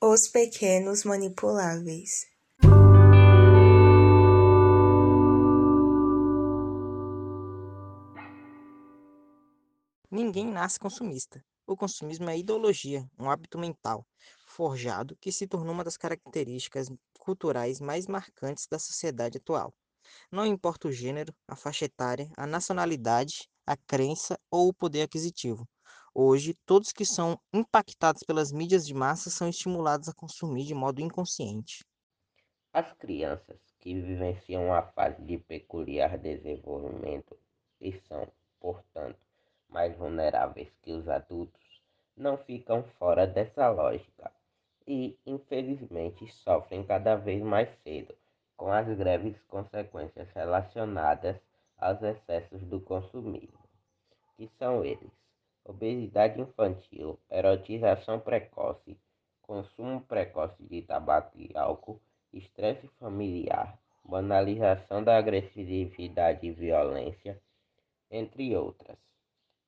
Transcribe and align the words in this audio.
Os 0.00 0.28
pequenos 0.28 1.02
manipuláveis. 1.02 2.24
Ninguém 10.08 10.46
nasce 10.46 10.78
consumista. 10.78 11.44
O 11.66 11.76
consumismo 11.76 12.30
é 12.30 12.38
ideologia, 12.38 13.10
um 13.18 13.28
hábito 13.28 13.58
mental 13.58 14.06
forjado 14.46 15.16
que 15.20 15.32
se 15.32 15.48
tornou 15.48 15.74
uma 15.74 15.82
das 15.82 15.96
características 15.96 16.88
culturais 17.18 17.80
mais 17.80 18.06
marcantes 18.06 18.68
da 18.70 18.78
sociedade 18.78 19.38
atual. 19.38 19.74
Não 20.30 20.46
importa 20.46 20.86
o 20.86 20.92
gênero, 20.92 21.34
a 21.48 21.56
faixa 21.56 21.86
etária, 21.86 22.30
a 22.36 22.46
nacionalidade, 22.46 23.48
a 23.66 23.76
crença 23.76 24.38
ou 24.48 24.68
o 24.68 24.74
poder 24.74 25.02
aquisitivo. 25.02 25.68
Hoje, 26.20 26.52
todos 26.66 26.90
que 26.90 27.04
são 27.04 27.38
impactados 27.54 28.24
pelas 28.24 28.50
mídias 28.50 28.84
de 28.84 28.92
massa 28.92 29.30
são 29.30 29.48
estimulados 29.48 30.08
a 30.08 30.12
consumir 30.12 30.64
de 30.64 30.74
modo 30.74 31.00
inconsciente. 31.00 31.84
As 32.72 32.92
crianças 32.94 33.56
que 33.78 33.94
vivenciam 33.94 34.66
uma 34.66 34.82
fase 34.82 35.22
de 35.22 35.38
peculiar 35.38 36.18
desenvolvimento 36.18 37.38
e 37.80 37.92
são, 38.08 38.26
portanto, 38.58 39.16
mais 39.68 39.96
vulneráveis 39.96 40.68
que 40.82 40.90
os 40.90 41.08
adultos, 41.08 41.80
não 42.16 42.36
ficam 42.36 42.82
fora 42.98 43.24
dessa 43.24 43.70
lógica 43.70 44.32
e, 44.88 45.16
infelizmente, 45.24 46.26
sofrem 46.42 46.84
cada 46.84 47.14
vez 47.14 47.40
mais 47.40 47.68
cedo 47.84 48.12
com 48.56 48.72
as 48.72 48.88
greves 48.88 49.40
consequências 49.46 50.28
relacionadas 50.32 51.36
aos 51.76 52.02
excessos 52.02 52.60
do 52.62 52.80
consumismo, 52.80 53.62
que 54.36 54.50
são 54.58 54.84
eles: 54.84 55.12
obesidade 55.68 56.40
infantil, 56.40 57.18
erotização 57.30 58.18
precoce, 58.18 58.96
consumo 59.42 60.00
precoce 60.00 60.62
de 60.62 60.80
tabaco 60.80 61.38
e 61.38 61.50
álcool, 61.54 62.00
estresse 62.32 62.88
familiar, 62.98 63.78
banalização 64.02 65.04
da 65.04 65.18
agressividade 65.18 66.46
e 66.46 66.50
violência, 66.50 67.38
entre 68.10 68.56
outras. 68.56 68.96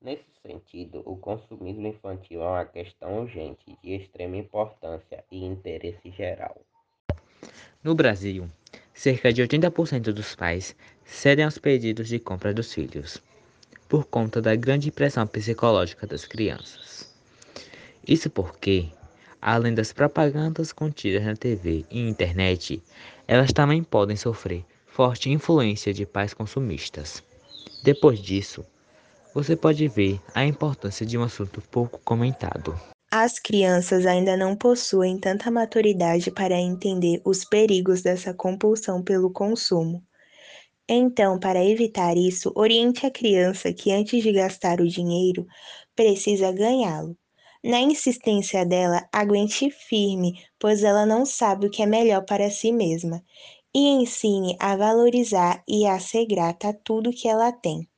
Nesse 0.00 0.24
sentido, 0.42 1.02
o 1.04 1.16
consumismo 1.16 1.86
infantil 1.86 2.42
é 2.42 2.46
uma 2.46 2.64
questão 2.64 3.20
urgente, 3.20 3.76
de 3.82 3.94
extrema 3.94 4.38
importância 4.38 5.22
e 5.30 5.44
interesse 5.44 6.10
geral. 6.10 6.56
No 7.84 7.94
Brasil, 7.94 8.48
cerca 8.94 9.30
de 9.30 9.42
80% 9.42 10.12
dos 10.12 10.34
pais 10.34 10.74
cedem 11.04 11.44
aos 11.44 11.58
pedidos 11.58 12.08
de 12.08 12.18
compra 12.18 12.54
dos 12.54 12.72
filhos, 12.72 13.22
por 13.90 14.04
conta 14.04 14.40
da 14.40 14.54
grande 14.54 14.92
pressão 14.92 15.26
psicológica 15.26 16.06
das 16.06 16.24
crianças. 16.24 17.10
Isso 18.06 18.30
porque, 18.30 18.86
além 19.42 19.74
das 19.74 19.92
propagandas 19.92 20.72
contidas 20.72 21.24
na 21.24 21.34
TV 21.34 21.84
e 21.90 21.98
internet, 21.98 22.80
elas 23.26 23.52
também 23.52 23.82
podem 23.82 24.16
sofrer 24.16 24.64
forte 24.86 25.28
influência 25.28 25.92
de 25.92 26.06
pais 26.06 26.32
consumistas. 26.32 27.20
Depois 27.82 28.20
disso, 28.20 28.64
você 29.34 29.56
pode 29.56 29.88
ver 29.88 30.20
a 30.32 30.44
importância 30.44 31.04
de 31.04 31.18
um 31.18 31.24
assunto 31.24 31.60
pouco 31.60 31.98
comentado. 32.04 32.78
As 33.10 33.40
crianças 33.40 34.06
ainda 34.06 34.36
não 34.36 34.54
possuem 34.54 35.18
tanta 35.18 35.50
maturidade 35.50 36.30
para 36.30 36.54
entender 36.54 37.20
os 37.24 37.44
perigos 37.44 38.02
dessa 38.02 38.32
compulsão 38.32 39.02
pelo 39.02 39.32
consumo. 39.32 40.00
Então, 40.90 41.38
para 41.40 41.64
evitar 41.64 42.16
isso, 42.18 42.52
oriente 42.54 43.06
a 43.06 43.10
criança 43.10 43.72
que 43.72 43.90
antes 43.92 44.22
de 44.22 44.30
gastar 44.32 44.78
o 44.80 44.86
dinheiro, 44.88 45.46
precisa 45.96 46.52
ganhá-lo. 46.52 47.16
Na 47.64 47.80
insistência 47.80 48.66
dela, 48.66 49.08
aguente 49.12 49.70
firme, 49.70 50.34
pois 50.58 50.82
ela 50.84 51.06
não 51.06 51.24
sabe 51.24 51.66
o 51.66 51.70
que 51.70 51.82
é 51.82 51.86
melhor 51.86 52.24
para 52.26 52.50
si 52.50 52.72
mesma, 52.72 53.22
e 53.74 53.88
ensine 53.88 54.56
a 54.60 54.76
valorizar 54.76 55.62
e 55.68 55.86
a 55.86 55.98
ser 55.98 56.26
grata 56.26 56.68
a 56.70 56.74
tudo 56.74 57.10
que 57.12 57.26
ela 57.28 57.52
tem. 57.52 57.88